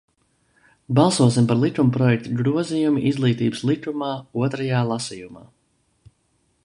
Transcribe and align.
"Balsosim 0.99 1.49
par 1.51 1.59
likumprojektu 1.63 2.33
"Grozījumi 2.39 3.05
Izglītības 3.11 3.63
likumā" 3.73 4.11
otrajā 4.47 4.81
lasījumā!" 4.95 5.45